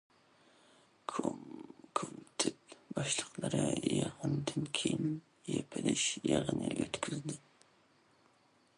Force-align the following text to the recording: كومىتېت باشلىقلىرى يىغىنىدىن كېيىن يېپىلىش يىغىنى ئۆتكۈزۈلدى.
كومىتېت 1.11 2.73
باشلىقلىرى 2.95 3.61
يىغىنىدىن 3.99 4.67
كېيىن 4.79 5.15
يېپىلىش 5.53 6.09
يىغىنى 6.33 6.75
ئۆتكۈزۈلدى. 6.79 7.41